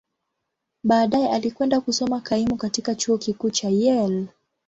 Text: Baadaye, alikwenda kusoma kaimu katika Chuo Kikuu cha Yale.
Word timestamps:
Baadaye, 0.83 1.29
alikwenda 1.31 1.81
kusoma 1.81 2.21
kaimu 2.21 2.57
katika 2.57 2.95
Chuo 2.95 3.17
Kikuu 3.17 3.49
cha 3.49 3.69
Yale. 3.69 4.25